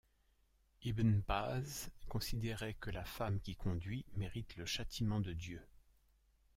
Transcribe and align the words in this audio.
Ibn 0.81 1.21
Bâz 1.27 1.91
considérait 2.09 2.73
que 2.73 2.89
la 2.89 3.05
femme 3.05 3.39
qui 3.39 3.55
conduit 3.55 4.03
mérite 4.15 4.55
le 4.55 4.65
châtiment 4.65 5.19
de 5.19 5.31
Dieu. 5.31 5.61